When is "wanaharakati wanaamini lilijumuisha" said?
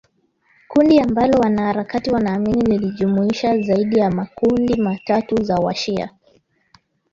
1.39-3.57